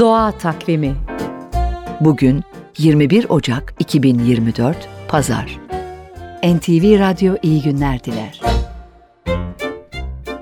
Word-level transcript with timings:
Doğa 0.00 0.32
Takvimi 0.32 0.96
Bugün 2.00 2.44
21 2.78 3.26
Ocak 3.28 3.74
2024 3.78 4.76
Pazar 5.08 5.58
NTV 6.44 6.98
Radyo 6.98 7.34
iyi 7.42 7.62
günler 7.62 8.04
diler. 8.04 8.40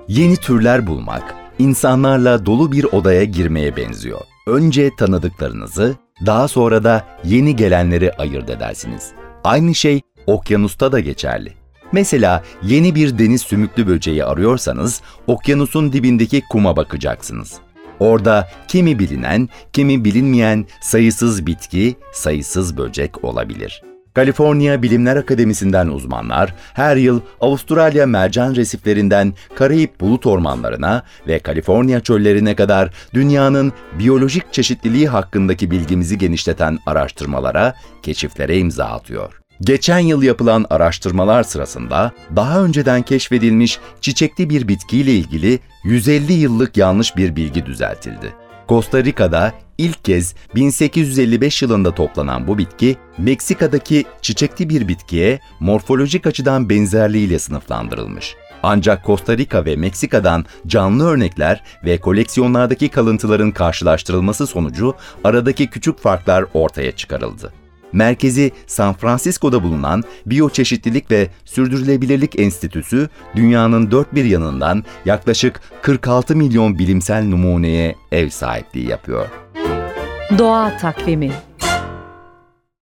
Yeni 0.09 0.37
türler 0.37 0.87
bulmak, 0.87 1.35
insanlarla 1.59 2.47
dolu 2.47 2.73
bir 2.73 2.85
odaya 2.85 3.25
girmeye 3.25 3.77
benziyor. 3.77 4.21
Önce 4.47 4.91
tanıdıklarınızı, 4.99 5.95
daha 6.27 6.49
sonra 6.49 6.85
da 6.85 7.05
yeni 7.25 7.57
gelenleri 7.57 8.13
ayırt 8.13 8.51
edersiniz. 8.51 9.13
Aynı 9.45 9.75
şey 9.75 10.01
okyanusta 10.27 10.93
da 10.93 11.01
geçerli. 11.01 11.53
Mesela 11.93 12.43
yeni 12.63 12.95
bir 12.95 13.19
deniz 13.19 13.43
sümüklü 13.43 13.87
böceği 13.87 14.25
arıyorsanız 14.25 15.03
okyanusun 15.27 15.93
dibindeki 15.93 16.43
kuma 16.51 16.77
bakacaksınız. 16.77 17.64
Orada 18.01 18.49
kimi 18.69 18.99
bilinen, 18.99 19.49
kimi 19.73 20.05
bilinmeyen 20.05 20.67
sayısız 20.83 21.47
bitki, 21.47 21.97
sayısız 22.13 22.77
böcek 22.77 23.25
olabilir. 23.25 23.83
Kaliforniya 24.15 24.83
Bilimler 24.83 25.17
Akademisi'nden 25.17 25.87
uzmanlar 25.87 26.55
her 26.75 26.97
yıl 26.97 27.21
Avustralya 27.41 28.07
mercan 28.07 28.55
resiflerinden 28.55 29.35
Karayip 29.55 30.01
bulut 30.01 30.27
ormanlarına 30.27 31.03
ve 31.27 31.39
Kaliforniya 31.39 32.01
çöllerine 32.01 32.55
kadar 32.55 32.91
dünyanın 33.15 33.73
biyolojik 33.99 34.53
çeşitliliği 34.53 35.09
hakkındaki 35.09 35.71
bilgimizi 35.71 36.19
genişleten 36.19 36.79
araştırmalara, 36.87 37.75
keşiflere 38.03 38.59
imza 38.59 38.85
atıyor. 38.85 39.44
Geçen 39.61 39.99
yıl 39.99 40.23
yapılan 40.23 40.67
araştırmalar 40.71 41.43
sırasında 41.43 42.13
daha 42.37 42.65
önceden 42.65 43.03
keşfedilmiş 43.03 43.79
çiçekli 44.01 44.51
bir 44.51 44.69
bitkiyle 44.69 45.13
ilgili 45.13 45.59
150 45.85 46.33
yıllık 46.33 46.77
yanlış 46.77 47.17
bir 47.17 47.37
bilgi 47.37 47.67
düzeltildi. 47.67 48.33
Costa 48.69 49.05
Rica'da 49.05 49.53
ilk 49.79 50.05
kez 50.05 50.35
1855 50.55 51.63
yılında 51.63 51.95
toplanan 51.95 52.47
bu 52.47 52.59
bitki, 52.59 52.97
Meksika'daki 53.19 54.05
çiçekli 54.23 54.69
bir 54.69 54.89
bitkiye 54.89 55.41
morfolojik 55.61 56.27
açıdan 56.27 56.69
benzerliğiyle 56.69 57.39
sınıflandırılmış. 57.39 58.37
Ancak 58.63 59.07
Costa 59.07 59.39
Rica 59.39 59.65
ve 59.65 59.77
Meksika'dan 59.77 60.45
canlı 60.67 61.07
örnekler 61.07 61.63
ve 61.85 61.99
koleksiyonlardaki 61.99 62.89
kalıntıların 62.89 63.51
karşılaştırılması 63.51 64.47
sonucu 64.47 64.95
aradaki 65.25 65.71
küçük 65.71 65.99
farklar 65.99 66.45
ortaya 66.55 66.93
çıkarıldı 66.93 67.64
merkezi 67.95 68.53
San 68.67 68.95
Francisco'da 68.95 69.63
bulunan 69.63 70.05
Biyoçeşitlilik 70.27 71.11
ve 71.11 71.29
Sürdürülebilirlik 71.45 72.41
Enstitüsü 72.41 73.09
dünyanın 73.37 73.91
dört 73.91 74.15
bir 74.15 74.25
yanından 74.25 74.85
yaklaşık 75.05 75.61
46 75.83 76.37
milyon 76.37 76.79
bilimsel 76.79 77.25
numuneye 77.25 77.95
ev 78.13 78.29
sahipliği 78.29 78.89
yapıyor. 78.89 79.29
Doğa 80.39 80.77
Takvimi 80.77 81.31